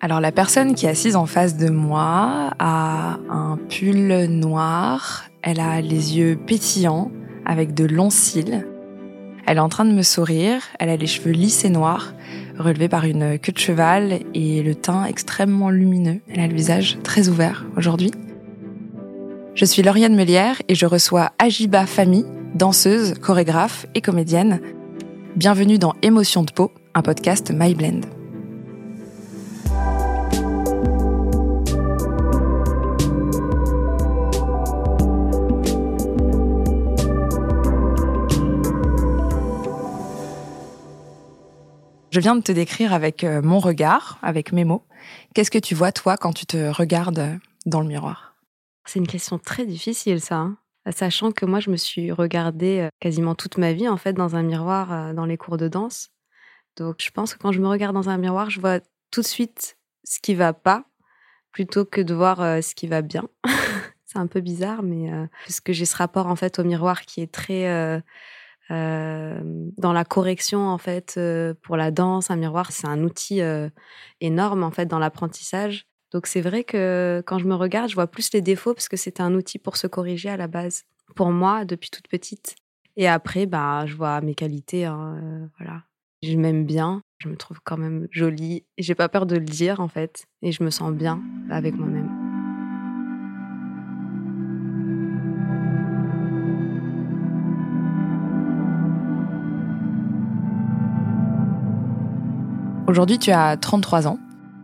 [0.00, 5.58] Alors la personne qui est assise en face de moi a un pull noir, elle
[5.58, 7.10] a les yeux pétillants
[7.44, 8.64] avec de longs cils.
[9.46, 12.14] Elle est en train de me sourire, elle a les cheveux lisses et noirs,
[12.58, 16.20] relevés par une queue de cheval et le teint extrêmement lumineux.
[16.28, 18.12] Elle a le visage très ouvert aujourd'hui.
[19.54, 22.24] Je suis Lauriane Melière et je reçois Ajiba Fami,
[22.54, 24.60] danseuse, chorégraphe et comédienne.
[25.34, 28.17] Bienvenue dans Émotion de peau, un podcast My Blend.
[42.18, 44.84] Je viens de te décrire avec euh, mon regard, avec mes mots.
[45.36, 48.34] Qu'est-ce que tu vois, toi, quand tu te regardes dans le miroir?
[48.86, 50.38] C'est une question très difficile, ça.
[50.38, 50.58] Hein.
[50.90, 54.34] Sachant que moi, je me suis regardée euh, quasiment toute ma vie, en fait, dans
[54.34, 56.08] un miroir euh, dans les cours de danse.
[56.76, 58.80] Donc, je pense que quand je me regarde dans un miroir, je vois
[59.12, 60.86] tout de suite ce qui va pas,
[61.52, 63.28] plutôt que de voir ce qui va bien.
[64.06, 65.08] c'est un peu bizarre, mais
[65.44, 68.00] puisque j'ai ce rapport, en fait, au miroir qui est très euh,
[68.70, 73.68] dans la correction en fait euh, pour la danse, un miroir c'est un outil euh,
[74.20, 75.86] énorme en fait dans l'apprentissage.
[76.12, 78.96] Donc c'est vrai que quand je me regarde, je vois plus les défauts parce que
[78.96, 82.56] c'était un outil pour se corriger à la base pour moi depuis toute petite.
[82.96, 84.84] Et après, bah, je vois mes qualités.
[84.86, 85.82] Hein, voilà,
[86.22, 88.64] je m'aime bien, je me trouve quand même jolie.
[88.78, 92.07] J'ai pas peur de le dire en fait, et je me sens bien avec moi-même.
[102.88, 104.18] Aujourd'hui, tu as 33 ans.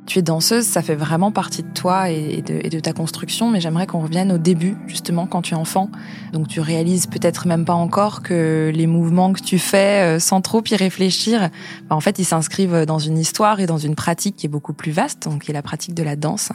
[0.06, 3.86] Tu es danseuse, ça fait vraiment partie de toi et de, ta construction, mais j'aimerais
[3.86, 5.90] qu'on revienne au début, justement, quand tu es enfant.
[6.32, 10.40] Donc tu réalises peut-être même pas encore que les mouvements que tu fais, euh, sans
[10.40, 11.50] trop y réfléchir,
[11.88, 14.72] bah, en fait, ils s'inscrivent dans une histoire et dans une pratique qui est beaucoup
[14.72, 16.50] plus vaste, donc qui est la pratique de la danse.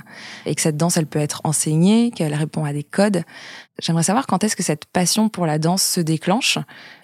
[0.48, 3.22] Et que cette danse, elle peut être enseignée, qu'elle répond à des codes.
[3.80, 6.58] J'aimerais savoir quand est-ce que cette passion pour la danse se déclenche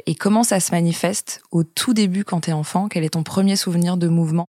[0.08, 2.88] et comment ça se manifeste au tout début quand tu es enfant?
[2.88, 4.48] Quel est ton premier souvenir de mouvement?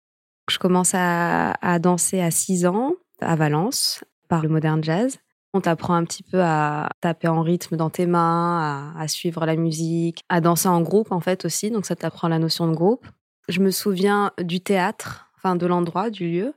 [0.49, 5.17] Je commence à, danser à 6 ans à Valence par le modern jazz.
[5.53, 9.55] On t'apprend un petit peu à taper en rythme dans tes mains, à, suivre la
[9.55, 11.69] musique, à danser en groupe en fait aussi.
[11.69, 13.07] Donc ça t'apprend la notion de groupe.
[13.47, 16.53] Je me souviens du théâtre, enfin de l'endroit, du lieu.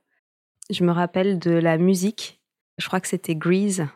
[0.71, 2.41] Je me rappelle de la musique.
[2.79, 3.87] Je crois que c'était Grease.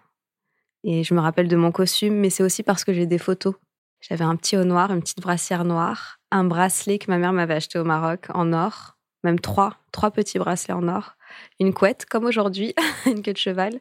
[0.85, 3.55] Et je me rappelle de mon costume, mais c'est aussi parce que j'ai des photos.
[4.01, 7.55] J'avais un petit haut noir, une petite brassière noire, un bracelet que ma mère m'avait
[7.55, 11.17] acheté au Maroc en or, même trois, trois petits bracelets en or,
[11.59, 12.75] une couette comme aujourd'hui,
[13.07, 13.81] une queue de cheval,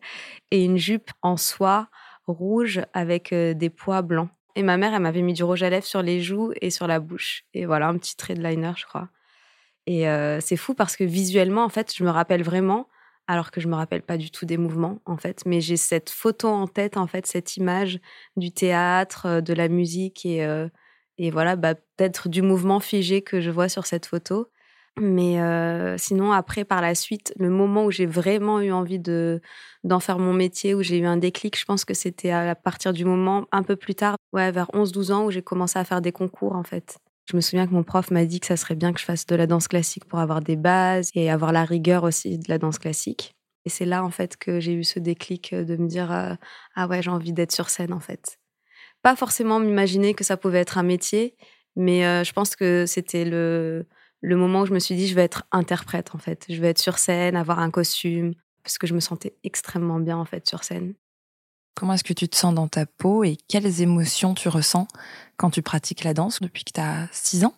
[0.52, 1.90] et une jupe en soie
[2.28, 4.30] rouge avec euh, des pois blancs.
[4.56, 6.88] Et ma mère, elle m'avait mis du rouge à lèvres sur les joues et sur
[6.88, 7.44] la bouche.
[7.54, 9.10] Et voilà, un petit trait de liner, je crois.
[9.88, 12.88] Et euh, c'est fou parce que visuellement, en fait, je me rappelle vraiment,
[13.28, 16.10] alors que je me rappelle pas du tout des mouvements, en fait, mais j'ai cette
[16.10, 18.00] photo en tête, en fait, cette image
[18.36, 20.46] du théâtre, euh, de la musique et,
[21.18, 24.48] et voilà, bah, peut-être du mouvement figé que je vois sur cette photo.
[24.98, 29.42] Mais euh, sinon, après, par la suite, le moment où j'ai vraiment eu envie de
[29.84, 32.92] d'en faire mon métier, où j'ai eu un déclic, je pense que c'était à partir
[32.92, 36.02] du moment un peu plus tard, ouais, vers 11-12 ans, où j'ai commencé à faire
[36.02, 36.98] des concours, en fait.
[37.30, 39.26] Je me souviens que mon prof m'a dit que ça serait bien que je fasse
[39.26, 42.58] de la danse classique pour avoir des bases et avoir la rigueur aussi de la
[42.58, 43.36] danse classique.
[43.66, 46.34] Et c'est là, en fait, que j'ai eu ce déclic de me dire euh,
[46.76, 48.40] Ah ouais, j'ai envie d'être sur scène, en fait.
[49.02, 51.36] Pas forcément m'imaginer que ça pouvait être un métier,
[51.76, 53.88] mais euh, je pense que c'était le
[54.22, 56.46] le moment où je me suis dit, je vais être interprète, en fait.
[56.50, 60.18] Je vais être sur scène, avoir un costume, parce que je me sentais extrêmement bien,
[60.18, 60.94] en fait, sur scène.
[61.76, 64.88] Comment est-ce que tu te sens dans ta peau et quelles émotions tu ressens
[65.38, 67.54] quand tu pratiques la danse depuis que tu as 6 ans?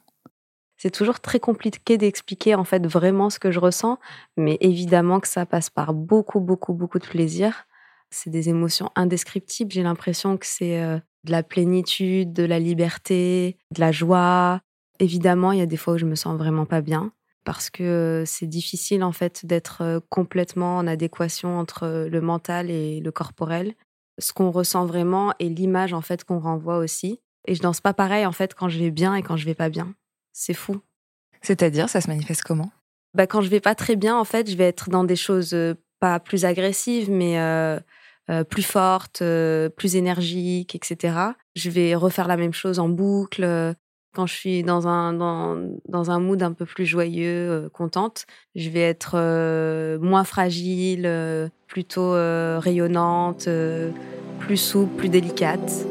[0.78, 4.00] C'est toujours très compliqué d'expliquer, en fait, vraiment ce que je ressens,
[4.38, 7.66] mais évidemment que ça passe par beaucoup, beaucoup, beaucoup de plaisir.
[8.10, 9.72] C'est des émotions indescriptibles.
[9.72, 14.62] J'ai l'impression que c'est euh, de la plénitude, de la liberté, de la joie,
[15.02, 17.12] Évidemment, il y a des fois où je me sens vraiment pas bien
[17.44, 23.12] parce que c'est difficile en fait d'être complètement en adéquation entre le mental et le
[23.12, 23.74] corporel.
[24.20, 27.20] Ce qu'on ressent vraiment et l'image en fait qu'on renvoie aussi.
[27.48, 29.56] Et je danse pas pareil en fait quand je vais bien et quand je vais
[29.56, 29.96] pas bien.
[30.34, 30.80] C'est fou.
[31.42, 32.70] C'est-à-dire, ça se manifeste comment?
[33.16, 35.58] Bah, Quand je vais pas très bien, en fait, je vais être dans des choses
[36.00, 37.40] pas plus agressives, mais
[38.50, 39.24] plus fortes,
[39.76, 41.16] plus énergiques, etc.
[41.56, 43.76] Je vais refaire la même chose en boucle.
[44.14, 48.26] Quand je suis dans un, dans, dans un mood un peu plus joyeux, euh, contente,
[48.56, 53.48] je vais être euh, moins fragile, euh, plutôt rayonnante,
[54.40, 55.86] plus souple, plus délicate.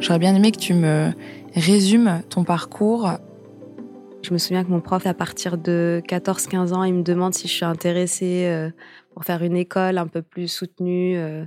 [0.00, 1.12] J'aurais bien aimé que tu me
[1.54, 3.12] résumes ton parcours.
[4.22, 7.48] Je me souviens que mon prof, à partir de 14-15 ans, il me demande si
[7.48, 8.70] je suis intéressée euh,
[9.14, 11.46] pour faire une école un peu plus soutenue, euh,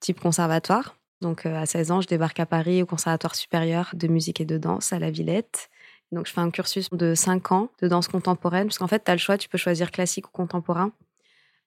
[0.00, 0.96] type conservatoire.
[1.20, 4.56] Donc à 16 ans, je débarque à Paris au Conservatoire supérieur de musique et de
[4.56, 5.68] danse à la Villette.
[6.12, 9.10] Donc je fais un cursus de 5 ans de danse contemporaine, parce qu'en fait, tu
[9.10, 10.92] as le choix, tu peux choisir classique ou contemporain.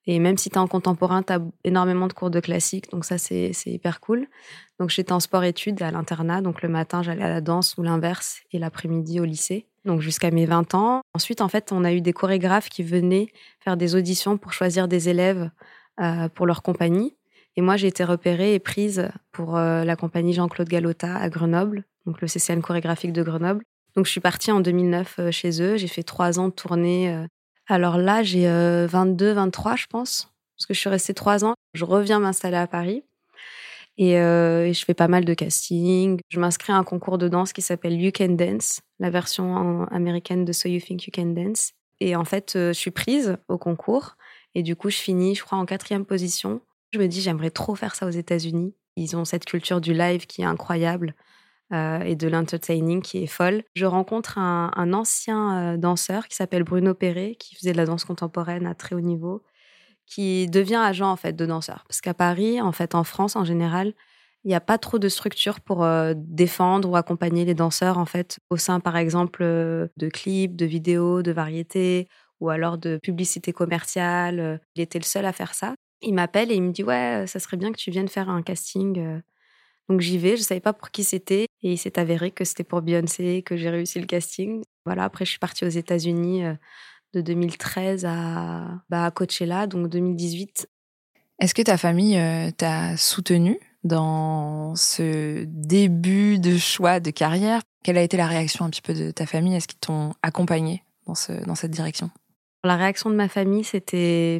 [0.06, 3.04] Et même si tu es en contemporain, tu as énormément de cours de classique, donc
[3.04, 4.28] ça, c'est hyper cool.
[4.78, 8.40] Donc j'étais en sport-études à l'internat, donc le matin, j'allais à la danse ou l'inverse,
[8.52, 11.00] et l'après-midi au lycée, donc jusqu'à mes 20 ans.
[11.14, 13.28] Ensuite, en fait, on a eu des chorégraphes qui venaient
[13.60, 15.50] faire des auditions pour choisir des élèves
[16.00, 17.16] euh, pour leur compagnie.
[17.56, 21.84] Et moi, j'ai été repérée et prise pour euh, la compagnie Jean-Claude Galota à Grenoble,
[22.04, 23.64] donc le CCN chorégraphique de Grenoble.
[23.96, 27.26] Donc je suis partie en 2009 euh, chez eux, j'ai fait trois ans de tournée
[27.68, 31.54] alors là, j'ai 22, euh, 23, je pense, parce que je suis restée trois ans.
[31.74, 33.04] Je reviens m'installer à Paris
[34.00, 36.20] euh, et, je fais pas mal de casting.
[36.28, 40.44] Je m'inscris à un concours de danse qui s'appelle You Can Dance, la version américaine
[40.44, 41.72] de So You Think You Can Dance.
[42.00, 44.16] Et en fait, euh, je suis prise au concours
[44.54, 46.60] et du coup, je finis, je crois, en quatrième position.
[46.92, 48.74] Je me dis, j'aimerais trop faire ça aux États-Unis.
[48.96, 51.14] Ils ont cette culture du live qui est incroyable.
[51.72, 53.64] Euh, et de l'entertaining qui est folle.
[53.74, 58.04] Je rencontre un, ancien euh, danseur qui s'appelle Bruno Perret, qui faisait de la danse
[58.04, 59.42] contemporaine à très haut niveau,
[60.06, 61.84] qui devient agent en fait de danseur.
[61.88, 63.94] Parce qu'à Paris, en fait, en France en général,
[64.44, 68.06] il n'y a pas trop de structures pour euh, défendre ou accompagner les danseurs en
[68.06, 72.06] fait au sein, par exemple, de clips, de vidéos, de variétés
[72.38, 74.60] ou alors de publicité commerciale.
[74.76, 75.74] Il était le seul à faire ça.
[76.00, 78.42] Il m'appelle et il me dit ouais, ça serait bien que tu viennes faire un
[78.42, 79.20] casting
[79.88, 81.46] donc j'y vais, je savais pas pour qui c'était.
[81.62, 84.62] Et il s'est avéré que c'était pour Beyoncé, que j'ai réussi le casting.
[84.84, 86.54] Voilà, après je suis partie aux États-Unis euh,
[87.14, 90.68] de 2013 à, bah, à Coachella, donc 2018.
[91.38, 97.60] Est-ce que ta famille euh, t'a soutenu dans ce début de choix de carrière?
[97.84, 99.54] Quelle a été la réaction un petit peu de ta famille?
[99.54, 102.10] Est-ce qu'ils t'ont accompagné dans, ce, dans cette direction?
[102.64, 104.38] La réaction de ma famille, c'était,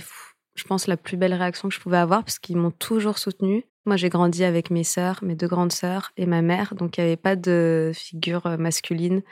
[0.56, 3.64] je pense, la plus belle réaction que je pouvais avoir parce qu'ils m'ont toujours soutenue.
[3.85, 7.03] Moi, j'ai grandi avec mes sœurs, mes deux grandes sœurs et ma mère, donc il
[7.03, 9.23] n'y avait pas de figure euh, masculine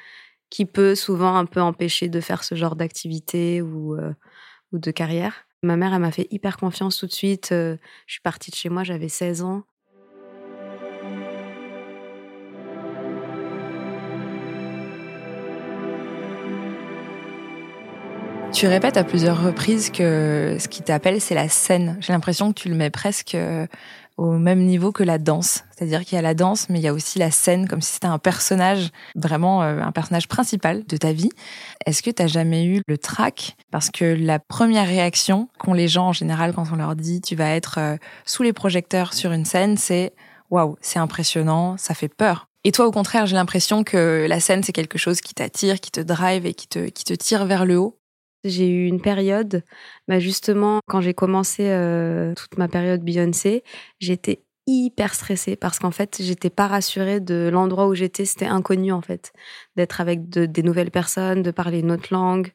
[0.50, 4.14] qui peut souvent un peu empêcher de faire ce genre d'activité ou, euh,
[4.72, 5.46] ou de carrière.
[5.64, 7.50] Ma mère, elle m'a fait hyper confiance tout de suite.
[7.50, 9.64] Euh, je suis partie de chez moi, j'avais 16 ans.
[18.54, 21.98] Tu répètes à plusieurs reprises que ce qui t'appelle, c'est la scène.
[22.00, 23.36] J'ai l'impression que tu le mets presque
[24.16, 25.64] au même niveau que la danse.
[25.72, 27.94] C'est-à-dire qu'il y a la danse, mais il y a aussi la scène, comme si
[27.94, 31.30] c'était un personnage, vraiment euh, un personnage principal de ta vie.
[31.84, 33.56] Est-ce que tu as jamais eu le trac?
[33.72, 37.34] Parce que la première réaction qu'ont les gens en général quand on leur dit tu
[37.34, 40.12] vas être euh, sous les projecteurs sur une scène, c'est
[40.50, 42.46] waouh, c'est impressionnant, ça fait peur.
[42.62, 45.90] Et toi, au contraire, j'ai l'impression que la scène, c'est quelque chose qui t'attire, qui
[45.90, 47.98] te drive et qui te, qui te tire vers le haut.
[48.44, 49.62] J'ai eu une période,
[50.06, 53.64] bah justement, quand j'ai commencé euh, toute ma période Beyoncé,
[54.00, 58.26] j'étais hyper stressée parce qu'en fait, j'étais pas rassurée de l'endroit où j'étais.
[58.26, 59.32] C'était inconnu, en fait,
[59.76, 62.50] d'être avec des nouvelles personnes, de parler une autre langue,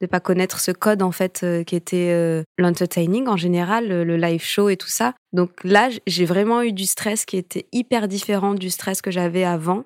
[0.00, 4.16] de pas connaître ce code, en fait, euh, qui était euh, l'entertaining en général, le
[4.16, 5.14] live show et tout ça.
[5.34, 9.44] Donc là, j'ai vraiment eu du stress qui était hyper différent du stress que j'avais
[9.44, 9.84] avant.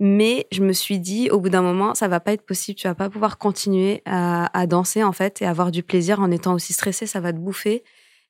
[0.00, 2.76] Mais je me suis dit, au bout d'un moment, ça va pas être possible.
[2.76, 6.54] Tu vas pas pouvoir continuer à, danser, en fait, et avoir du plaisir en étant
[6.54, 7.06] aussi stressé.
[7.06, 7.84] Ça va te bouffer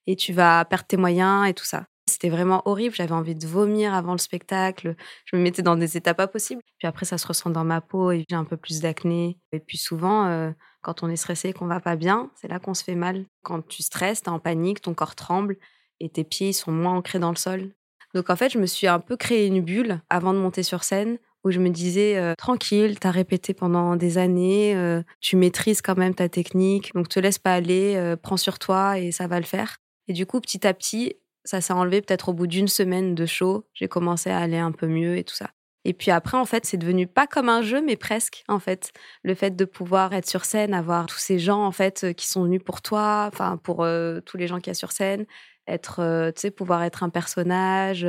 [0.06, 1.86] et tu vas perdre tes moyens et tout ça.
[2.06, 2.94] C'était vraiment horrible.
[2.94, 4.94] J'avais envie de vomir avant le spectacle.
[5.24, 6.60] Je me mettais dans des états pas possibles.
[6.78, 9.38] Puis après, ça se ressent dans ma peau et j'ai un peu plus d'acné.
[9.52, 10.50] Et puis souvent, euh,
[10.82, 13.24] quand on est stressé et qu'on va pas bien, c'est là qu'on se fait mal.
[13.42, 15.56] Quand tu stresses, tu es en panique, ton corps tremble
[15.98, 17.72] et tes pieds sont moins ancrés dans le sol.
[18.14, 20.84] Donc en fait, je me suis un peu créé une bulle avant de monter sur
[20.84, 25.82] scène où je me disais euh, tranquille, t'as répété pendant des années, euh, tu maîtrises
[25.82, 29.26] quand même ta technique, donc te laisse pas aller, euh, prends sur toi et ça
[29.26, 29.76] va le faire.
[30.08, 33.26] Et du coup, petit à petit, ça s'est enlevé peut-être au bout d'une semaine de
[33.26, 35.50] show, j'ai commencé à aller un peu mieux et tout ça.
[35.86, 38.90] Et puis après, en fait, c'est devenu pas comme un jeu, mais presque, en fait.
[39.22, 42.44] Le fait de pouvoir être sur scène, avoir tous ces gens, en fait, qui sont
[42.44, 43.86] venus pour toi, enfin, pour
[44.24, 45.26] tous les gens qui y a sur scène,
[45.68, 48.06] être, tu sais, pouvoir être un personnage,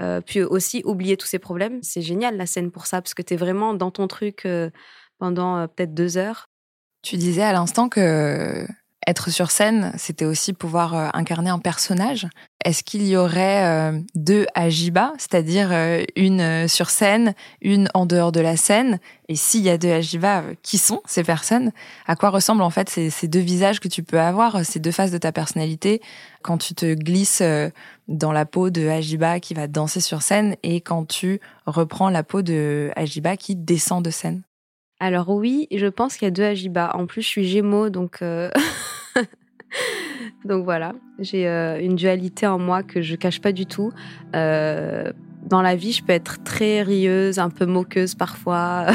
[0.00, 1.82] euh, puis aussi oublier tous ces problèmes.
[1.82, 4.70] C'est génial la scène pour ça, parce que tu es vraiment dans ton truc euh,
[5.18, 6.48] pendant euh, peut-être deux heures.
[7.02, 8.66] Tu disais à l'instant que
[9.06, 12.28] être sur scène, c'était aussi pouvoir incarner un personnage.
[12.64, 18.06] est-ce qu'il y aurait euh, deux Ajiba, c'est-à-dire euh, une euh, sur scène, une en
[18.06, 19.00] dehors de la scène?
[19.28, 21.72] Et s'il y a deux Ajiba, qui sont ces personnes?
[22.06, 24.92] À quoi ressemblent en fait ces, ces, deux visages que tu peux avoir, ces deux
[24.92, 26.00] faces de ta personnalité
[26.42, 27.42] quand tu te glisses
[28.08, 32.22] dans la peau de Ajiba qui va danser sur scène et quand tu reprends la
[32.22, 34.42] peau de Ajiba qui descend de scène?
[35.02, 36.94] Alors oui, je pense qu'il y a deux Ajiba.
[36.94, 38.20] En plus, je suis Gémeaux, donc...
[40.44, 43.92] Donc voilà, j'ai euh, une dualité en moi que je cache pas du tout.
[44.34, 45.12] Euh,
[45.46, 48.86] dans la vie, je peux être très rieuse, un peu moqueuse parfois.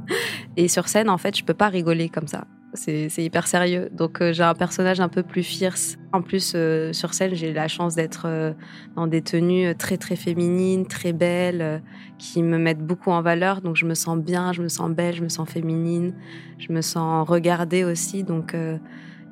[0.56, 2.46] Et sur scène, en fait, je peux pas rigoler comme ça.
[2.74, 3.88] C'est hyper sérieux.
[3.92, 5.96] Donc euh, j'ai un personnage un peu plus fierce.
[6.12, 6.56] En plus,
[6.92, 8.54] sur scène, j'ai la chance d'être
[8.96, 11.82] dans des tenues très très féminines, très belles,
[12.18, 13.60] qui me mettent beaucoup en valeur.
[13.60, 16.14] Donc je me sens bien, je me sens belle, je me sens féminine,
[16.58, 18.24] je me sens regardée aussi.
[18.24, 18.54] Donc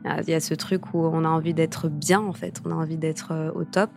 [0.04, 2.60] il y a ce truc où on a envie d'être bien, en fait.
[2.64, 3.90] On a envie d'être euh, au top.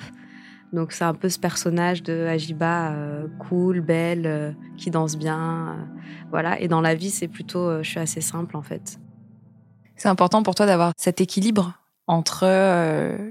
[0.74, 5.90] Donc, c'est un peu ce personnage de Ajiba, euh, cool, belle, euh, qui danse bien.
[6.30, 6.60] voilà.
[6.60, 9.00] Et dans la vie, c'est plutôt, je suis assez simple, en fait.
[9.98, 11.74] C'est important pour toi d'avoir cet équilibre
[12.08, 12.46] entre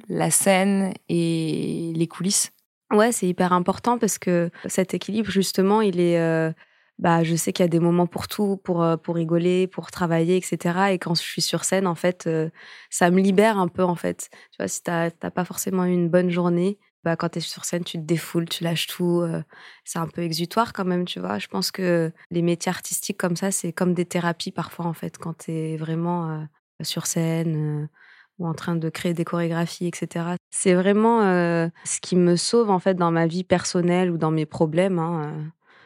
[0.08, 2.52] la scène et les coulisses?
[2.92, 6.52] Ouais, c'est hyper important parce que cet équilibre, justement, il est
[6.98, 9.90] bah, je sais qu'il y a des moments pour tout, pour, euh, pour rigoler, pour
[9.90, 10.92] travailler, etc.
[10.92, 12.48] Et quand je suis sur scène, en fait, euh,
[12.90, 14.28] ça me libère un peu, en fait.
[14.50, 17.84] Tu vois, si t'as pas forcément une bonne journée, bah, quand tu es sur scène,
[17.84, 19.20] tu te défoules, tu lâches tout.
[19.22, 19.42] Euh,
[19.84, 21.38] c'est un peu exutoire quand même, tu vois.
[21.38, 25.16] Je pense que les métiers artistiques comme ça, c'est comme des thérapies parfois, en fait,
[25.16, 26.46] quand tu es vraiment
[26.82, 27.88] sur scène
[28.38, 30.36] ou en train de créer des chorégraphies, etc.
[30.50, 34.46] C'est vraiment ce qui me sauve, en fait, dans ma vie personnelle ou dans mes
[34.46, 35.32] problèmes hein,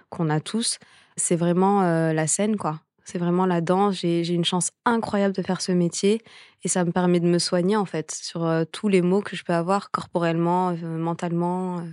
[0.09, 0.79] qu'on a tous
[1.21, 2.81] c'est vraiment euh, la scène, quoi.
[3.05, 3.97] C'est vraiment la danse.
[3.97, 6.23] J'ai une chance incroyable de faire ce métier
[6.63, 9.37] et ça me permet de me soigner, en fait, sur euh, tous les maux que
[9.37, 11.85] je peux avoir corporellement, euh, mentalement,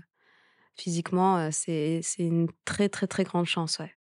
[0.75, 1.49] physiquement.
[1.51, 3.93] C'est une très, très, très grande chance, ouais.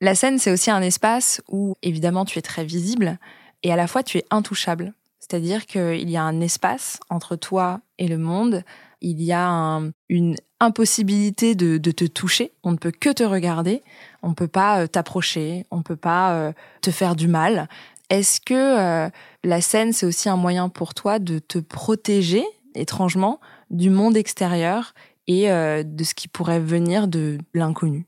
[0.00, 3.18] La scène, c'est aussi un espace où, évidemment, tu es très visible
[3.62, 4.92] et à la fois tu es intouchable.
[5.18, 8.62] C'est-à-dire qu'il y a un espace entre toi et le monde.
[9.00, 12.52] Il y a une impossibilité de, te toucher.
[12.62, 13.82] On ne peut que te regarder.
[14.22, 15.66] On ne peut pas euh, t'approcher.
[15.70, 17.68] On ne peut pas euh, te faire du mal.
[18.08, 19.10] Est-ce que euh,
[19.44, 24.94] la scène, c'est aussi un moyen pour toi de te protéger, étrangement, du monde extérieur
[25.28, 28.06] et de ce qui pourrait venir de l'inconnu?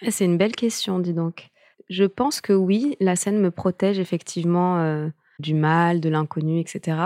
[0.00, 1.50] Eh, C'est une belle question, dis donc.
[1.90, 6.96] Je pense que oui, la scène me protège effectivement du mal, de l'inconnu, etc.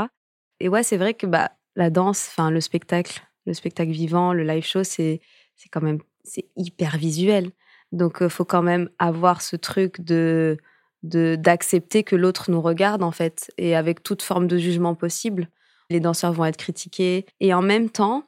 [0.61, 4.45] Et ouais, c'est vrai que bah, la danse, enfin le spectacle, le spectacle vivant, le
[4.45, 5.21] live show, c'est
[5.57, 7.51] c'est quand même c'est hyper visuel.
[7.93, 10.59] Donc il faut quand même avoir ce truc de
[11.03, 15.49] d'accepter que l'autre nous regarde en fait et avec toute forme de jugement possible.
[15.91, 18.25] Les danseurs vont être critiqués et en même temps,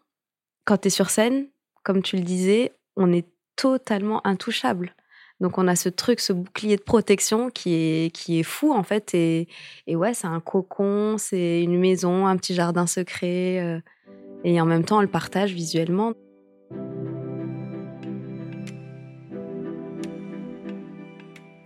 [0.67, 1.49] quand tu es sur scène,
[1.85, 3.27] comme tu le disais, on est
[3.57, 4.95] totalement intouchable.
[5.41, 9.15] Donc on a ce truc, ce bouclier de protection qui est, fou en fait.
[9.15, 9.49] Et,
[9.87, 13.61] et ouais, c'est un cocon, c'est une maison, un petit jardin secret.
[13.61, 13.81] Euh,
[14.45, 16.15] et en même temps, on le partage visuellement.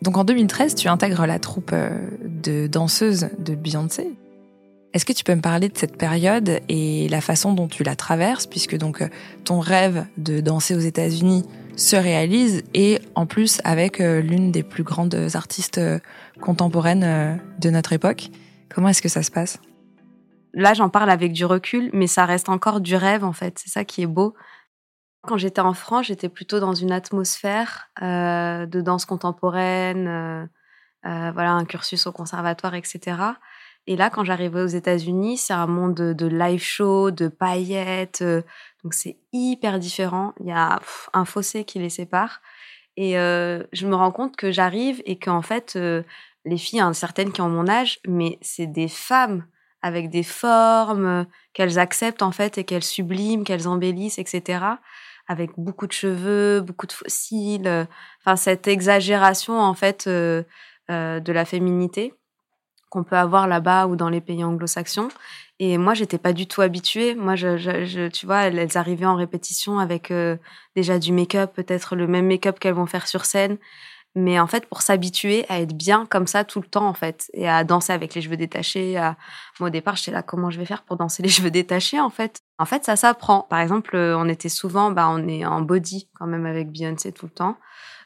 [0.02, 1.90] Donc en 2013, tu intègres la troupe euh,
[2.24, 4.10] de danseuses de Beyoncé.
[4.92, 7.94] Est-ce que tu peux me parler de cette période et la façon dont tu la
[7.94, 9.09] traverses, puisque donc euh,
[9.44, 11.44] ton rêve de danser aux États-Unis
[11.76, 16.00] se réalise et en plus avec euh, l'une des plus grandes artistes euh,
[16.40, 18.30] contemporaines de notre époque.
[18.68, 19.61] Comment est-ce que ça se passe?
[20.54, 23.61] Là, j'en parle avec du recul, mais ça reste encore du rêve en fait.
[23.61, 24.35] C'est ça qui est beau.
[25.23, 30.49] Quand j'étais en France, j'étais plutôt dans une atmosphère de danse contemporaine,
[31.04, 33.16] voilà, un cursus au conservatoire, etc.
[33.87, 38.22] Et là, quand j'arrivais aux États-Unis, c'est un monde de, live show, de paillettes.
[38.22, 38.42] Euh,
[38.84, 40.34] donc c'est hyper différent.
[40.40, 40.80] Il y a
[41.12, 42.40] un fossé qui les sépare.
[42.96, 46.02] Et euh, je me rends compte que j'arrive et qu'en fait, euh,
[46.44, 49.46] les filles, hein, certaines qui ont mon âge, mais c'est des femmes
[49.82, 54.64] avec des formes qu'elles acceptent en fait et qu'elles subliment, qu'elles embellissent, etc.
[55.26, 57.88] Avec beaucoup de cheveux, beaucoup de fossiles.
[58.20, 60.44] Enfin, cette exagération en fait de
[60.88, 62.12] la féminité
[62.90, 65.09] qu'on peut avoir là-bas ou dans les pays anglo-saxons.
[65.59, 67.14] Et moi, j'étais pas du tout habituée.
[67.14, 70.37] Moi, je, je, tu vois, elles, arrivaient en répétition avec euh,
[70.75, 73.59] déjà du make-up, peut-être le même make-up qu'elles vont faire sur scène.
[74.16, 77.30] Mais en fait, pour s'habituer à être bien comme ça tout le temps, en fait,
[77.32, 78.97] et à danser avec les cheveux détachés.
[78.97, 79.16] À...
[79.61, 82.11] Moi, au départ, j'étais là, comment je vais faire pour danser les cheveux détachés, en
[82.11, 82.40] fait?
[82.59, 83.42] En fait, ça s'apprend.
[83.42, 87.12] Par exemple, euh, on était souvent, bah, on est en body quand même avec Beyoncé
[87.12, 87.56] tout le temps.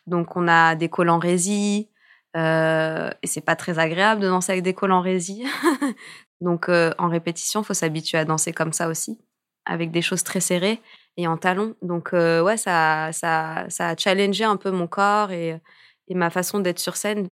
[0.07, 1.89] Donc, on a des collants résille,
[2.37, 5.47] euh, et c'est pas très agréable de danser avec des cols en résille.
[6.41, 9.19] Donc euh, en répétition, faut s'habituer à danser comme ça aussi.
[9.67, 10.83] avec des choses très serrées
[11.17, 11.75] et en talons.
[11.83, 15.61] Donc ouais, ça, ça, ça a challengé un peu mon corps et,
[16.09, 17.29] et ma façon d'être sur scène.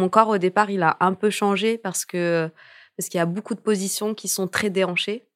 [0.00, 2.50] Mon corps au départ, il a un peu changé parce que
[2.96, 5.26] parce qu'il y a beaucoup de positions qui sont très déhanchées.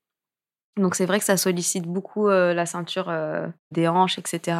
[0.76, 3.12] Donc c'est vrai que ça sollicite beaucoup la ceinture
[3.72, 4.58] des hanches, etc.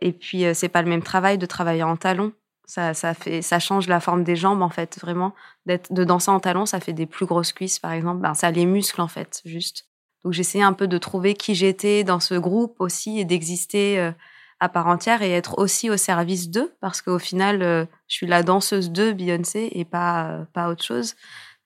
[0.00, 2.32] Et puis c'est pas le même travail de travailler en talons.
[2.64, 5.34] Ça, ça, fait, ça change la forme des jambes en fait, vraiment.
[5.66, 8.20] D'être, de danser en talons, ça fait des plus grosses cuisses par exemple.
[8.20, 9.86] Ben, ça les muscles en fait, juste.
[10.24, 14.12] Donc j'essayais un peu de trouver qui j'étais dans ce groupe aussi et d'exister
[14.60, 18.44] à part entière et être aussi au service d'eux parce qu'au final, je suis la
[18.44, 21.16] danseuse de Beyoncé et pas, pas autre chose.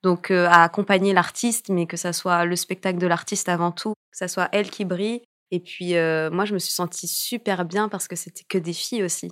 [0.03, 3.93] Donc, euh, à accompagner l'artiste, mais que ça soit le spectacle de l'artiste avant tout,
[4.11, 5.21] que ça soit elle qui brille.
[5.51, 8.73] Et puis, euh, moi, je me suis sentie super bien parce que c'était que des
[8.73, 9.31] filles aussi.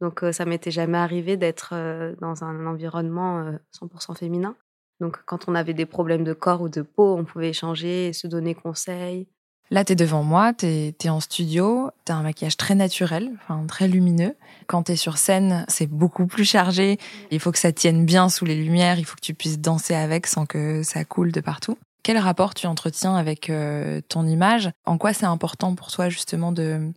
[0.00, 1.74] Donc, ça m'était jamais arrivé d'être
[2.20, 4.56] dans un environnement 100% féminin.
[5.00, 8.26] Donc, quand on avait des problèmes de corps ou de peau, on pouvait échanger, se
[8.26, 9.28] donner conseil.
[9.70, 13.32] Là, tu es devant moi, tu es, en studio, tu as un maquillage très naturel,
[13.66, 14.36] très lumineux.
[14.66, 16.98] Quand tu es sur scène, c'est beaucoup plus chargé.
[17.30, 19.94] Il faut que ça tienne bien sous les lumières, il faut que tu puisses danser
[19.94, 21.78] avec sans que ça coule de partout.
[22.04, 24.70] Quel rapport tu entretiens avec euh, ton image?
[24.84, 26.92] En quoi c'est important pour toi justement de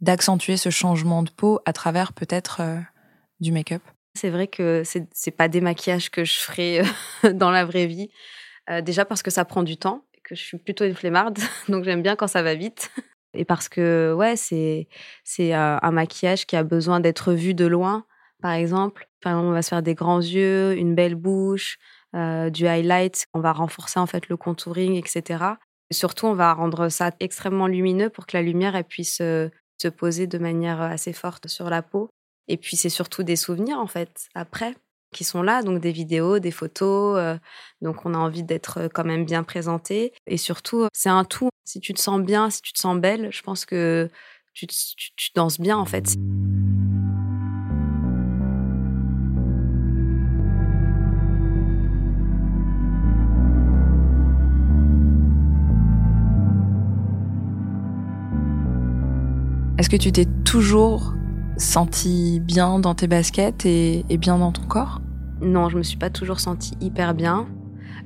[0.00, 2.78] d'accentuer ce changement de peau à travers peut-être euh,
[3.40, 3.82] du make-up?
[4.14, 6.84] C'est vrai que c'est c'est pas des maquillages que je ferais
[7.24, 8.08] euh, dans la vraie vie.
[8.82, 12.00] déjà parce que ça prend du temps que je suis plutôt une flemmarde, donc j'aime
[12.00, 12.92] bien quand ça va vite.
[13.34, 14.88] Et parce que, ouais, c'est,
[15.24, 18.04] c'est un maquillage qui a besoin d'être vu de loin,
[18.42, 19.08] par exemple.
[19.22, 21.78] Par exemple, on va se faire des grands yeux, une belle bouche,
[22.14, 23.26] euh, du highlight.
[23.34, 25.44] On va renforcer en fait le contouring, etc.
[25.90, 29.48] Et surtout, on va rendre ça extrêmement lumineux pour que la lumière elle puisse euh,
[29.80, 32.10] se poser de manière assez forte sur la peau.
[32.48, 34.74] Et puis, c'est surtout des souvenirs, en fait, après
[35.12, 37.18] qui sont là, donc des vidéos, des photos.
[37.18, 37.36] Euh,
[37.80, 40.12] donc on a envie d'être euh, quand même bien présenté.
[40.26, 41.50] Et surtout, c'est un tout.
[41.64, 44.08] Si tu te sens bien, si tu te sens belle, je pense que
[44.54, 46.16] tu, tu danses bien en fait.
[59.78, 61.14] Est-ce que tu t'es toujours
[61.56, 65.00] senti bien dans tes baskets et, bien dans ton corps?
[65.40, 67.48] Non, je me suis pas toujours sentie hyper bien.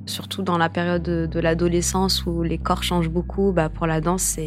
[0.05, 4.39] Surtout dans la période de, l'adolescence où les corps changent beaucoup, bah pour la danse,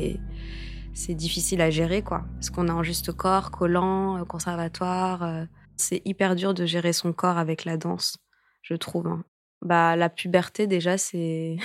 [0.95, 2.25] c'est difficile à gérer, quoi.
[2.35, 5.23] Parce qu'on a un juste corps, collant, euh, conservatoire.
[5.23, 5.45] Euh,
[5.77, 8.17] c'est hyper dur de gérer son corps avec la danse,
[8.63, 9.07] je trouve.
[9.07, 9.25] Hein.
[9.61, 11.59] Bah, la puberté, déjà, c'est.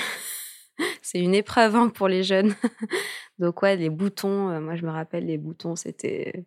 [1.01, 2.55] c'est une épreuve hein, pour les jeunes.
[3.39, 6.45] Donc, ouais, les boutons, euh, moi, je me rappelle, les boutons, c'était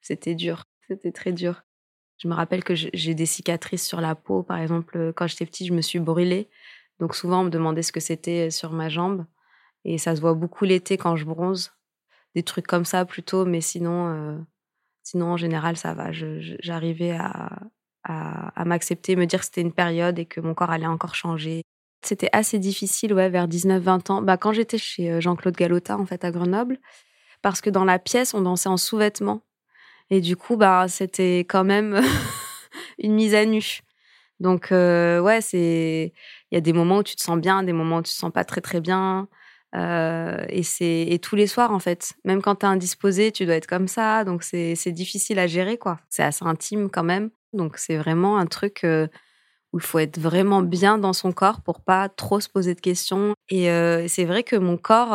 [0.00, 1.64] c'était dur, c'était très dur.
[2.18, 4.42] Je me rappelle que j'ai des cicatrices sur la peau.
[4.42, 6.48] Par exemple, quand j'étais petite, je me suis brûlée.
[6.98, 9.24] Donc souvent, on me demandait ce que c'était sur ma jambe.
[9.84, 11.72] Et ça se voit beaucoup l'été quand je bronze.
[12.34, 14.38] Des trucs comme ça plutôt, mais sinon, euh,
[15.02, 16.10] sinon en général, ça va.
[16.12, 17.50] J'arrivais à,
[18.04, 21.62] à, m'accepter, me dire que c'était une période et que mon corps allait encore changer.
[22.02, 24.22] C'était assez difficile, ouais, vers 19-20 ans.
[24.22, 26.78] Bah, quand j'étais chez euh, Jean-Claude Galota, en fait, à Grenoble,
[27.42, 29.42] parce que dans la pièce, on dansait en sous-vêtements.
[30.10, 32.00] Et du coup, bah, c'était quand même
[32.98, 33.80] une mise à nu.
[34.40, 36.12] Donc, euh, ouais, c'est.
[36.50, 38.16] Il y a des moments où tu te sens bien, des moments où tu te
[38.16, 39.28] sens pas très, très bien.
[39.74, 43.44] Euh, et c'est et tous les soirs en fait même quand tu es indisposé tu
[43.44, 47.28] dois être comme ça donc c'est difficile à gérer quoi c'est assez intime quand même
[47.52, 48.86] donc c'est vraiment un truc
[49.72, 52.80] où il faut être vraiment bien dans son corps pour pas trop se poser de
[52.80, 53.64] questions et
[54.08, 55.14] c'est vrai que mon corps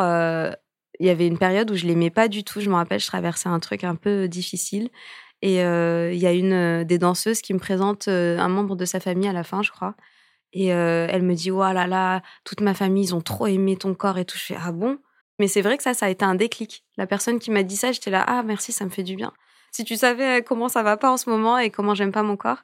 [1.00, 2.60] il y avait une période où je l'aimais pas du tout.
[2.60, 4.90] Je me rappelle, je traversais un truc un peu difficile.
[5.42, 8.76] Et euh, il y a une euh, des danseuses qui me présente euh, un membre
[8.76, 9.94] de sa famille à la fin, je crois.
[10.52, 13.92] Et elle me dit, oh là là, toute ma famille, ils ont trop aimé ton
[13.92, 14.38] corps et tout.
[14.38, 14.98] Je fais, ah bon?
[15.40, 16.84] Mais c'est vrai que ça, ça a été un déclic.
[16.96, 19.32] La personne qui m'a dit ça, j'étais là, ah merci, ça me fait du bien.
[19.72, 22.36] Si tu savais comment ça va pas en ce moment et comment j'aime pas mon
[22.36, 22.62] corps,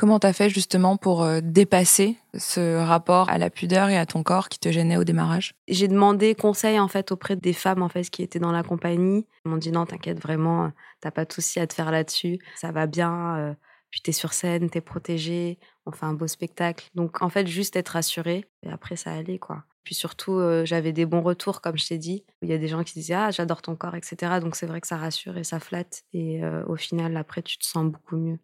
[0.00, 4.22] Comment t'as fait justement pour euh, dépasser ce rapport à la pudeur et à ton
[4.22, 5.52] corps qui te gênait au démarrage?
[5.68, 9.26] J'ai demandé conseil en fait auprès des femmes en fait qui étaient dans la compagnie.
[9.44, 12.72] Ils m'ont dit non, t'inquiète vraiment, t'as pas de souci à te faire là-dessus, ça
[12.72, 13.36] va bien.
[13.36, 13.54] Euh,
[13.90, 16.88] puis t'es sur scène, t'es protégée, on fait un beau spectacle.
[16.94, 19.64] Donc en fait juste être rassurée et après ça allait quoi.
[19.84, 22.24] Puis surtout euh, j'avais des bons retours comme je t'ai dit.
[22.40, 24.40] Il y a des gens qui disaient ah j'adore ton corps etc.
[24.40, 27.66] Donc c'est vrai que ça rassure et ça flatte et au final après tu te
[27.66, 28.38] sens beaucoup mieux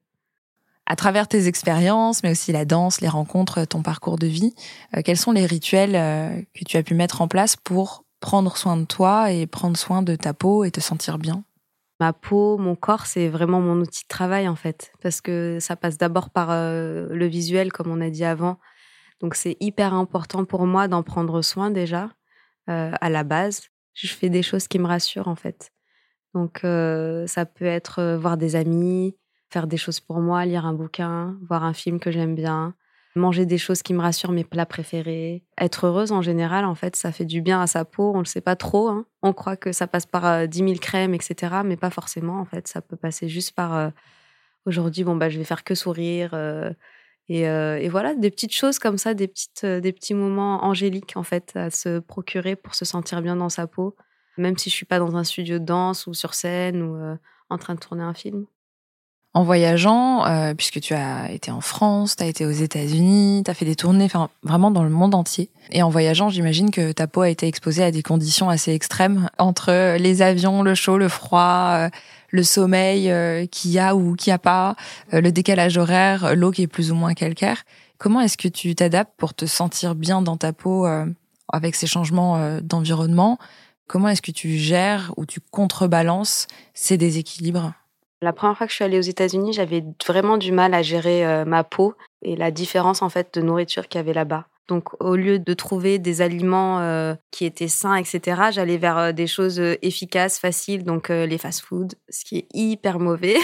[0.86, 4.54] à travers tes expériences, mais aussi la danse, les rencontres, ton parcours de vie,
[4.96, 8.56] euh, quels sont les rituels euh, que tu as pu mettre en place pour prendre
[8.56, 11.44] soin de toi et prendre soin de ta peau et te sentir bien?
[11.98, 15.76] Ma peau, mon corps, c'est vraiment mon outil de travail en fait, parce que ça
[15.76, 18.58] passe d'abord par euh, le visuel, comme on a dit avant.
[19.20, 22.10] Donc c'est hyper important pour moi d'en prendre soin déjà
[22.68, 23.62] à la base.
[23.94, 25.70] Je fais des choses qui me rassurent en fait.
[26.34, 29.16] Donc ça peut être voir des amis,
[29.50, 32.74] faire des choses pour moi, lire un bouquin, voir un film que j'aime bien,
[33.16, 35.42] manger des choses qui me rassurent, mes plats préférés.
[35.58, 38.10] Être heureuse en général, en fait, ça fait du bien à sa peau.
[38.10, 38.88] On ne le sait pas trop.
[38.88, 39.06] Hein.
[39.22, 41.56] On croit que ça passe par 10 euh, 000 crèmes, etc.
[41.64, 42.68] Mais pas forcément, en fait.
[42.68, 43.88] Ça peut passer juste par euh,
[44.66, 46.30] aujourd'hui, bon, bah, je vais faire que sourire.
[46.34, 46.70] Euh,
[47.28, 51.52] et, voilà, des petites choses comme ça, des, petites, des petits moments angéliques, en fait,
[51.56, 53.96] à se procurer pour se sentir bien dans sa peau.
[54.38, 57.16] Même si je suis pas dans un studio de danse ou sur scène ou
[57.48, 58.46] en train de tourner un film
[59.36, 63.50] en voyageant, euh, puisque tu as été en France, tu as été aux États-Unis, tu
[63.50, 65.50] as fait des tournées, enfin vraiment dans le monde entier.
[65.72, 69.28] Et en voyageant, j'imagine que ta peau a été exposée à des conditions assez extrêmes
[69.36, 71.90] entre les avions, le chaud, le froid, euh,
[72.30, 74.74] le sommeil euh, qu'il y a ou qu'il n'y a pas,
[75.12, 77.64] le décalage horaire, l'eau qui est plus ou moins calcaire.
[77.98, 80.86] Comment est-ce que tu t'adaptes pour te sentir bien dans ta peau
[81.52, 83.38] avec ces changements d'environnement?
[83.86, 87.74] Comment est-ce que tu gères ou tu contrebalances ces déséquilibres?
[88.22, 91.26] La première fois que je suis allée aux États-Unis, j'avais vraiment du mal à gérer
[91.26, 94.46] euh, ma peau et la différence en fait de nourriture qu'il y avait là-bas.
[94.68, 99.12] Donc au lieu de trouver des aliments euh, qui étaient sains, etc., j'allais vers euh,
[99.12, 103.36] des choses efficaces, faciles, donc les fast-foods, ce qui est hyper mauvais,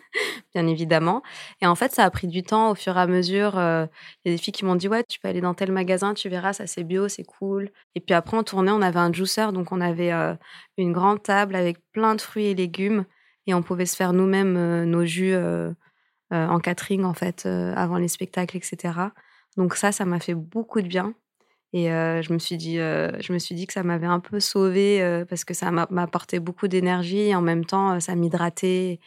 [0.54, 1.22] bien évidemment.
[1.60, 3.54] Et en fait, ça a pris du temps au fur et à mesure.
[3.56, 6.14] Il y a des filles qui m'ont dit ouais, tu peux aller dans tel magasin,
[6.14, 7.70] tu verras, ça c'est bio, c'est cool.
[7.96, 10.12] Et puis après, on tournait, on avait un juicer, donc on avait
[10.78, 13.04] une grande table avec plein de fruits et légumes
[13.46, 15.72] et on pouvait se faire nous-mêmes euh, nos jus euh,
[16.32, 18.94] euh, en catering en fait avant les spectacles, etc.
[19.56, 21.14] Donc ça, ça m'a fait beaucoup de bien.
[21.74, 25.24] Et je me suis dit, je me suis dit que ça m'avait un peu sauvée
[25.28, 29.00] parce que ça m'apportait beaucoup d'énergie et en même temps, ça m'hydratait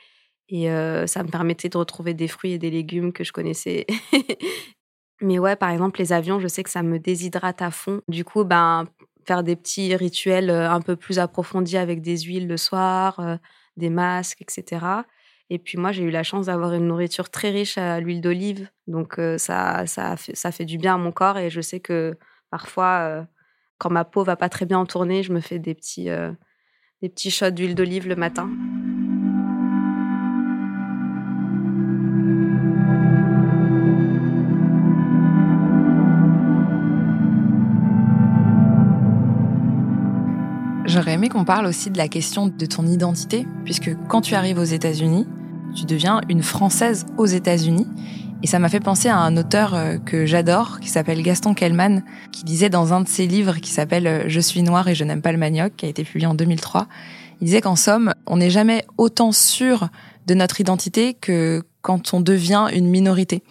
[0.49, 0.67] et
[1.05, 3.85] ça me permettait de retrouver des fruits et des légumes que je connaissais.
[5.21, 8.01] Mais ouais, par exemple, les avions, je sais que ça me déshydrate à fond.
[8.07, 8.87] Du coup, ben,
[9.27, 13.39] faire des petits rituels un peu plus approfondis avec des huiles le soir,
[13.77, 14.85] des masques, etc.
[15.49, 18.69] Et puis moi, j'ai eu la chance d'avoir une nourriture très riche à l'huile d'olive.
[18.87, 21.37] Donc ça, ça, fait, ça fait du bien à mon corps.
[21.37, 22.17] Et je sais que
[22.49, 23.27] parfois,
[23.77, 26.09] quand ma peau va pas très bien en tournée, je me fais des petits,
[27.01, 28.49] des petits shots d'huile d'olive le matin.
[40.95, 44.57] J'aurais aimé qu'on parle aussi de la question de ton identité, puisque quand tu arrives
[44.57, 45.27] aux États-Unis,
[45.75, 47.85] tu deviens une Française aux États-Unis.
[48.43, 52.01] Et ça m'a fait penser à un auteur euh, que j'adore, qui s'appelle Gaston Kellman,
[52.31, 55.03] qui disait dans un de ses livres qui s'appelle euh, Je suis noir et je
[55.03, 56.87] n'aime pas le manioc, qui a été publié en 2003,
[57.41, 59.89] il disait qu'en somme, on n'est jamais autant sûr
[60.27, 63.43] de notre identité que quand on devient une minorité.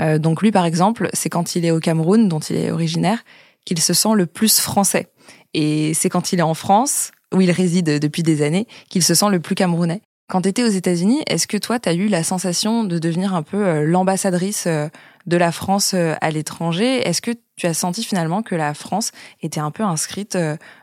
[0.00, 3.24] Euh, donc lui, par exemple, c'est quand il est au Cameroun, dont il est originaire,
[3.64, 5.08] qu'il se sent le plus français.
[5.54, 9.14] Et c'est quand il est en France, où il réside depuis des années, qu'il se
[9.14, 10.02] sent le plus camerounais.
[10.28, 13.34] Quand tu étais aux États-Unis, est-ce que toi, tu as eu la sensation de devenir
[13.34, 14.88] un peu euh, l'ambassadrice euh,
[15.26, 17.06] de la France euh, à l'étranger?
[17.06, 19.12] Est-ce que tu as senti finalement que la France
[19.42, 20.36] était un peu inscrite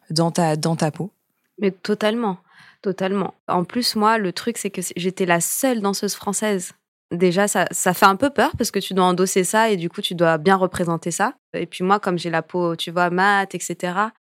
[0.10, 1.12] dans ta, dans ta peau?
[1.60, 2.38] Mais totalement,
[2.82, 3.34] totalement.
[3.48, 6.74] En plus, moi, le truc, c'est que j'étais la seule danseuse française.
[7.12, 9.90] Déjà, ça, ça fait un peu peur parce que tu dois endosser ça et du
[9.90, 11.34] coup, tu dois bien représenter ça.
[11.54, 13.94] Et puis moi, comme j'ai la peau, tu vois, mate, etc.,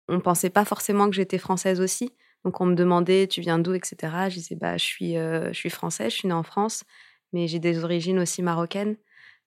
[0.09, 2.13] on pensait pas forcément que j'étais française aussi.
[2.45, 3.97] Donc on me demandait tu viens d'où, etc.
[4.29, 6.85] Je disais bah je suis euh, je suis française, je suis née en France,
[7.33, 8.97] mais j'ai des origines aussi marocaines.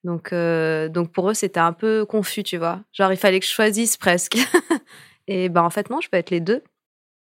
[0.03, 2.81] Donc euh, donc pour eux c'était un peu confus, tu vois.
[2.93, 4.37] Genre il fallait que je choisisse presque.
[5.27, 6.63] Et ben en fait non, je peux être les deux.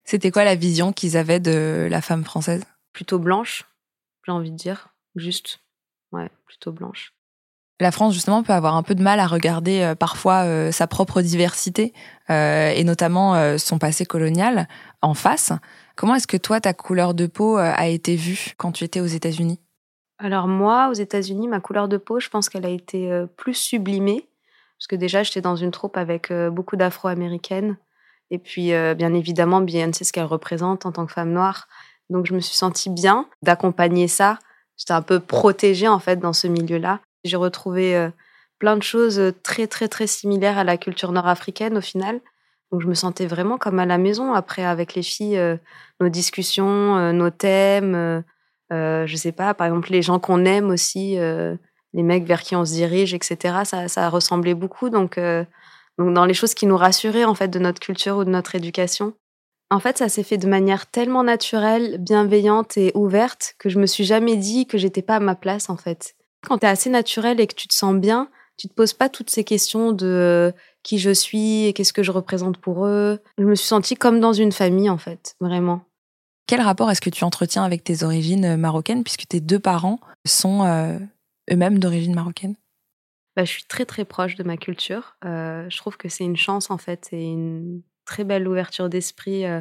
[0.05, 2.65] C'était quoi la vision qu'ils avaient de la femme française?
[2.95, 3.65] Plutôt blanche,
[4.25, 5.61] j'ai envie de dire, juste.
[6.13, 7.13] Ouais, plutôt blanche
[7.81, 10.87] la France justement peut avoir un peu de mal à regarder euh, parfois euh, sa
[10.87, 11.93] propre diversité
[12.31, 14.69] euh, et notamment son passé colonial
[15.03, 15.53] en face.
[15.97, 19.07] Comment est-ce que toi ta couleur de peau a été vue quand tu étais aux
[19.07, 19.61] États-Unis?
[20.19, 24.29] Alors moi aux États-Unis ma couleur de peau je pense qu'elle a été plus sublimée
[24.79, 27.79] parce que déjà j'étais dans une troupe avec beaucoup d'Afro-américaines
[28.31, 31.67] et puis bien évidemment Beyoncé ce qu'elle représente en tant que femme noire.
[32.11, 34.39] Donc je me suis sentie bien d'accompagner ça.
[34.77, 37.01] J'étais un peu protégée en fait dans ce milieu-là.
[37.25, 38.11] J'ai retrouvé euh,
[38.59, 42.21] plein de choses euh, très, très, très similaires à la culture nord-africaine au final.
[42.71, 45.57] Donc, je me sentais vraiment comme à la maison après avec les filles, euh,
[46.01, 48.23] nos discussions, nos thèmes.
[48.71, 52.67] je sais pas, par exemple, les gens qu'on aime aussi, les mecs vers qui on
[52.67, 53.61] se dirige, etc.
[53.65, 54.91] Ça, ça ressemblait beaucoup.
[54.91, 55.19] Donc,
[55.99, 58.55] donc, dans les choses qui nous rassuraient en fait de notre culture ou de notre
[58.55, 59.15] éducation.
[59.71, 63.87] En fait, ça s'est fait de manière tellement naturelle, bienveillante et ouverte que je me
[63.87, 66.15] suis jamais dit que j'étais pas à ma place en fait.
[66.47, 69.09] Quand tu es assez naturel et que tu te sens bien, tu te poses pas
[69.09, 73.21] toutes ces questions de qui je suis et qu'est-ce que je représente pour eux.
[73.39, 75.83] Je me suis sentie comme dans une famille, en fait, vraiment.
[76.47, 80.65] Quel rapport est-ce que tu entretiens avec tes origines marocaines, puisque tes deux parents sont
[80.65, 80.99] euh,
[81.51, 82.57] eux-mêmes d'origine marocaine?
[83.37, 85.17] Bah, Je suis très très proche de ma culture.
[85.25, 89.45] Euh, je trouve que c'est une chance, en fait, et une très belle ouverture d'esprit.
[89.45, 89.61] Euh,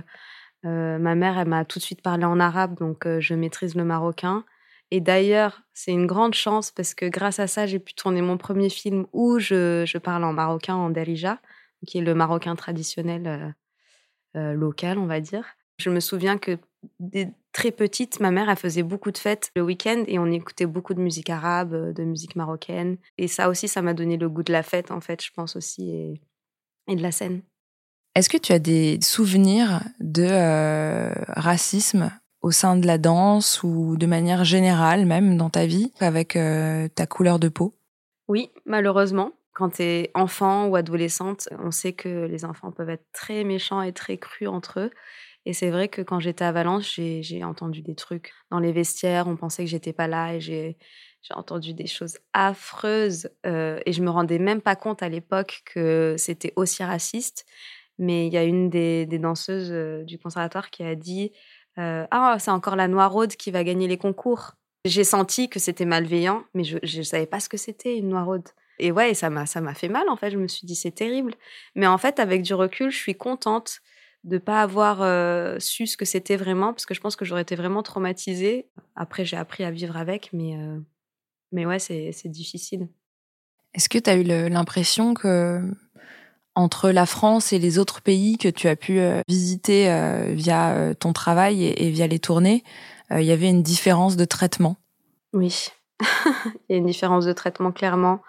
[0.64, 4.44] ma mère, elle m'a tout de suite parlé en arabe, donc je maîtrise le marocain.
[4.92, 8.38] Et d'ailleurs, c'est une grande chance parce que grâce à ça, j'ai pu tourner mon
[8.38, 11.40] premier film où je, parle en marocain, en derija,
[11.86, 15.46] qui est le marocain traditionnel euh, euh, local, on va dire.
[15.80, 16.58] Je me souviens que
[17.00, 20.66] dès très petite, ma mère, elle faisait beaucoup de fêtes le week-end et on écoutait
[20.66, 22.98] beaucoup de musique arabe, de musique marocaine.
[23.18, 25.56] Et ça aussi, ça m'a donné le goût de la fête, en fait, je pense
[25.56, 26.22] aussi, et,
[26.88, 27.42] et de la scène.
[28.16, 32.12] Est-ce que tu as des souvenirs de euh, racisme
[32.48, 36.88] au sein de la danse ou de manière générale même dans ta vie avec euh,
[36.88, 37.76] ta couleur de peau?
[38.30, 39.34] Oui, malheureusement.
[39.54, 43.82] Quand tu es enfant ou adolescente, on sait que les enfants peuvent être très méchants
[43.82, 44.92] et très crus entre eux.
[45.46, 49.28] Et c'est vrai que quand j'étais à Valence, j'ai entendu des trucs dans les vestiaires,
[49.28, 50.78] on pensait que j'étais pas là et j'ai
[51.32, 56.16] entendu des choses affreuses euh, et je me rendais même pas compte à l'époque que
[56.18, 57.46] c'était aussi raciste.
[57.98, 61.32] Mais il y a une des, danseuses euh, du conservatoire qui a dit
[61.78, 64.54] ah, c'est encore la Noiraude qui va gagner les concours.
[64.86, 68.48] J'ai senti que c'était malveillant, mais je ne savais pas ce que c'était une Noiraude.
[68.80, 70.32] Et ouais, ça m'a ça m'a fait mal en fait.
[70.32, 71.34] Je me suis dit c'est terrible.
[71.76, 73.80] Mais en fait, avec du recul, je suis contente
[74.24, 77.44] de pas avoir euh, su ce que c'était vraiment, parce que je pense que j'aurais
[77.44, 78.68] été vraiment traumatisée.
[78.96, 80.80] Après, j'ai appris à vivre avec, mais euh,
[81.52, 82.88] mais ouais, c'est difficile.
[83.74, 85.62] Est-ce que tu as eu l'impression que
[86.58, 90.72] entre la France et les autres pays que tu as pu euh, visiter euh, via
[90.72, 92.64] euh, ton travail et, via les tournées,
[93.12, 94.76] il y avait une différence de traitement
[95.32, 95.68] Oui,
[96.68, 98.22] il y a une différence de traitement clairement.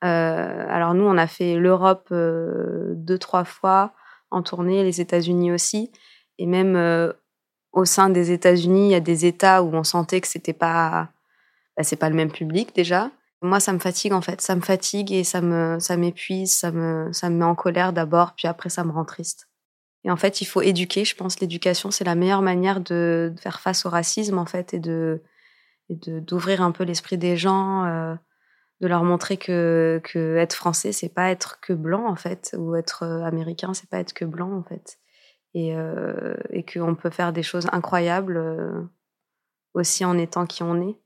[0.00, 3.92] alors nous, on a fait l'Europe deux, trois fois
[4.32, 5.92] en tournée, les États-Unis aussi.
[6.38, 6.74] Et même
[7.70, 11.10] au sein des États-Unis, il y a des États où on sentait que c'était pas,
[11.76, 13.12] bah, pas le même public déjà.
[13.44, 14.40] Moi, ça me fatigue en fait.
[14.40, 17.92] Ça me fatigue et ça me, ça m'épuise, ça me, ça me met en colère
[17.92, 19.50] d'abord, puis après ça me rend triste.
[20.04, 21.04] Et en fait, il faut éduquer.
[21.04, 24.78] Je pense l'éducation, c'est la meilleure manière de, faire face au racisme en fait et
[24.80, 25.20] de,
[25.90, 28.14] d'ouvrir un peu l'esprit des gens, euh,
[28.80, 32.74] de leur montrer que, que être français, c'est pas être que blanc en fait, ou
[32.76, 34.98] être euh, américain, c'est pas être que blanc en fait,
[35.52, 38.88] et, euh, et qu'on peut faire des choses incroyables
[39.74, 40.98] aussi en étant qui on est.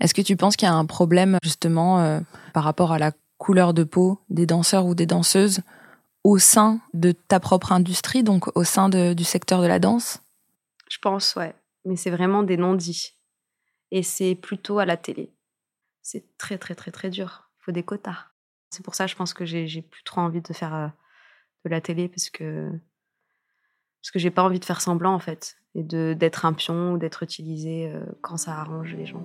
[0.00, 2.20] Est-ce que tu penses qu'il y a un problème justement euh,
[2.54, 5.60] par rapport à la couleur de peau des danseurs ou des danseuses
[6.24, 10.20] au sein de ta propre industrie, donc au sein du secteur de la danse?
[10.90, 11.54] Je pense, ouais.
[11.84, 13.14] Mais c'est vraiment des non-dits.
[13.90, 15.32] Et c'est plutôt à la télé.
[16.02, 17.48] C'est très, très, très, très dur.
[17.58, 18.26] Il faut des quotas.
[18.70, 20.88] C'est pour ça, je pense que j'ai plus trop envie de faire euh,
[21.64, 22.70] de la télé parce que
[24.02, 26.98] parce que j'ai pas envie de faire semblant en fait et d'être un pion ou
[26.98, 29.24] d'être utilisé euh, quand ça arrange les gens.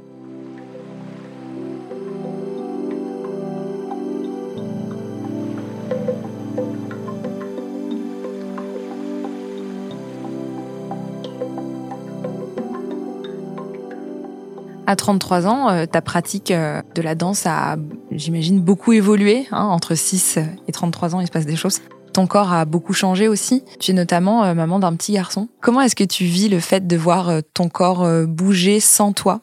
[14.87, 17.75] À 33 ans, euh, ta pratique euh, de la danse a,
[18.11, 19.47] j'imagine, beaucoup évolué.
[19.51, 21.81] Hein, entre 6 et 33 ans, il se passe des choses.
[22.13, 23.63] Ton corps a beaucoup changé aussi.
[23.79, 25.49] Tu es notamment euh, maman d'un petit garçon.
[25.59, 29.41] Comment est-ce que tu vis le fait de voir ton corps bouger sans toi,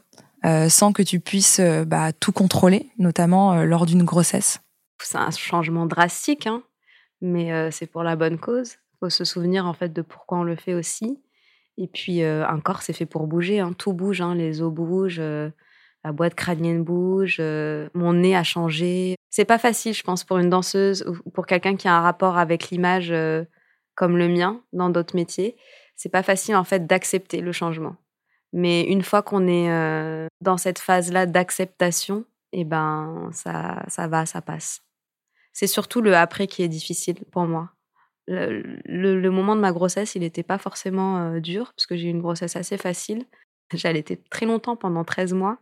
[0.69, 4.61] sans que tu puisses bah, tout contrôler, notamment lors d'une grossesse?
[5.03, 6.63] C'est un changement drastique, hein,
[7.21, 8.77] mais c'est pour la bonne cause.
[8.95, 11.19] Il faut se souvenir en fait de pourquoi on le fait aussi.
[11.79, 13.61] Et puis, un corps, c'est fait pour bouger.
[13.61, 13.73] Hein.
[13.73, 14.21] Tout bouge.
[14.21, 14.35] Hein.
[14.35, 17.41] Les os bougent, la boîte crânienne bouge,
[17.95, 19.17] mon nez a changé.
[19.31, 22.37] C'est pas facile, je pense, pour une danseuse ou pour quelqu'un qui a un rapport
[22.37, 23.13] avec l'image
[23.95, 25.57] comme le mien dans d'autres métiers.
[25.97, 27.97] C'est pas facile, en fait, d'accepter le changement.
[28.53, 34.43] Mais une fois qu'on est dans cette phase-là d'acceptation, eh ben, ça, ça va, ça
[34.43, 34.83] passe.
[35.53, 37.71] C'est surtout le après qui est difficile pour moi
[38.27, 42.11] le, moment de ma grossesse, il n'était pas forcément euh, dur, parce que j'ai eu
[42.11, 43.27] une grossesse assez facile.
[43.75, 45.59] J'allaitais très longtemps, pendant 13 mois.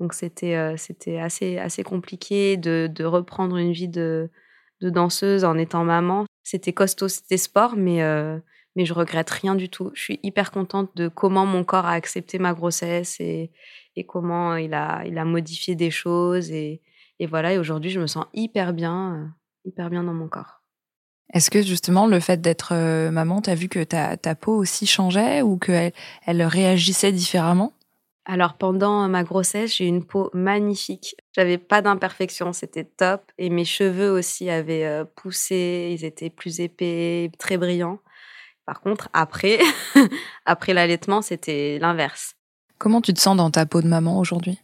[0.00, 0.76] Donc c'était euh,
[1.20, 4.30] assez, compliqué de, reprendre une vie de,
[4.82, 6.26] danseuse en étant maman.
[6.42, 8.38] C'était costaud, c'était sport, mais, euh,
[8.76, 9.90] mais je regrette rien du tout.
[9.94, 13.52] Je suis hyper contente de comment mon corps a accepté ma grossesse et,
[14.06, 16.50] comment il a, modifié des choses.
[16.52, 16.82] Et,
[17.20, 20.55] voilà, et aujourd'hui, je me sens hyper bien, hyper bien dans mon corps.
[21.32, 24.86] Est-ce que justement le fait d'être euh, maman, t'as vu que ta, ta, peau aussi
[24.86, 25.92] changeait ou qu'elle
[26.24, 27.72] elle réagissait différemment?
[28.24, 31.16] Alors pendant ma grossesse, j'ai eu une peau magnifique.
[31.32, 33.22] J'avais pas d'imperfection, c'était top.
[33.38, 38.00] Et mes cheveux aussi avaient euh, poussé, ils étaient plus épais, très brillants.
[38.64, 39.60] Par contre, après,
[40.44, 42.34] après l'allaitement, c'était l'inverse.
[42.78, 44.58] Comment tu te sens dans ta peau de maman aujourd'hui?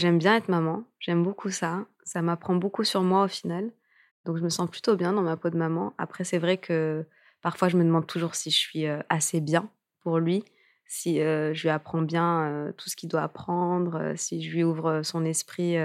[0.00, 1.84] J'aime bien être maman, j'aime beaucoup ça.
[2.04, 3.70] Ça m'apprend beaucoup sur moi au final.
[4.24, 5.94] Donc je me sens plutôt bien dans ma peau de maman.
[5.98, 7.04] Après, c'est vrai que
[7.40, 9.68] parfois je me demande toujours si je suis assez bien
[10.00, 10.44] pour lui,
[10.86, 15.24] si je lui apprends bien tout ce qu'il doit apprendre, si je lui ouvre son
[15.24, 15.76] esprit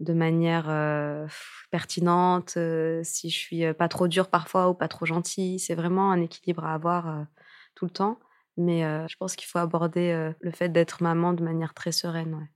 [0.00, 1.28] de manière
[1.70, 2.58] pertinente,
[3.02, 5.58] si je suis pas trop dure parfois ou pas trop gentille.
[5.60, 7.26] C'est vraiment un équilibre à avoir
[7.74, 8.18] tout le temps.
[8.56, 12.48] Mais je pense qu'il faut aborder le fait d'être maman de manière très sereine.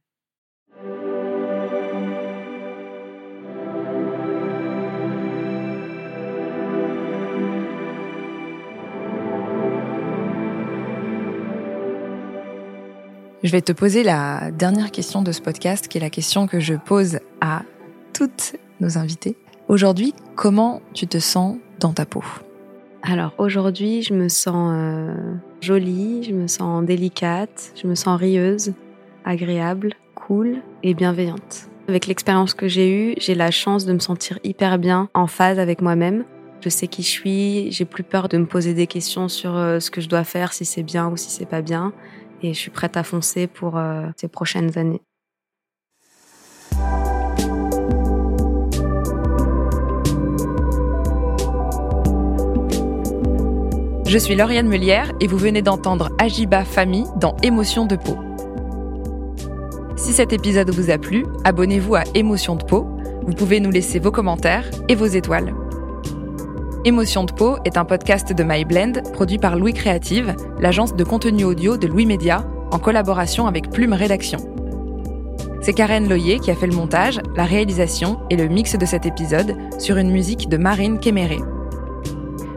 [13.45, 16.61] Je vais te poser la dernière question de ce podcast, qui est la question que
[16.61, 17.61] je pose à
[18.15, 19.37] toutes nos invitées.
[19.69, 22.25] Aujourd'hui, comment tu te sens dans ta peau?
[23.03, 28.73] Alors aujourd'hui, je me sens euh, jolie, je me sens délicate, je me sens rieuse,
[29.27, 31.69] agréable, cool et bienveillante.
[31.87, 35.59] Avec l'expérience que j'ai eue, j'ai la chance de me sentir hyper bien en phase
[35.59, 36.25] avec moi-même.
[36.63, 39.81] Je sais qui je suis, j'ai plus peur de me poser des questions sur euh,
[39.81, 41.93] ce que je dois faire, si c'est bien ou si c'est pas bien
[42.43, 45.03] et je suis prête à foncer pour euh, ces prochaines années.
[54.07, 58.17] Je suis Lauriane Melière et vous venez d'entendre Ajiba Famille dans Émotion de peau.
[59.97, 62.87] Si cet épisode vous a plu, abonnez-vous à Émotion de peau.
[63.27, 65.53] Vous pouvez nous laisser vos commentaires et vos étoiles.
[66.87, 71.45] Émotion de peau est un podcast de MyBlend produit par Louis Créative, l'agence de contenu
[71.45, 74.39] audio de Louis Média, en collaboration avec Plume Rédaction.
[75.63, 79.07] C'est Karen Loyer qui a fait le montage, la réalisation et le mix de cet
[79.07, 81.39] épisode sur une musique de Marine Kéméré.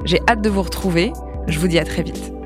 [0.03, 1.13] J'ai hâte de vous retrouver,
[1.47, 2.36] je vous dis à très vite.